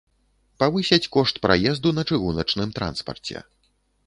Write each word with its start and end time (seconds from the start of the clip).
Павысяць 0.61 1.09
кошт 1.15 1.35
праезду 1.45 1.93
на 1.99 2.07
чыгуначным 2.09 2.73
транспарце. 2.79 3.37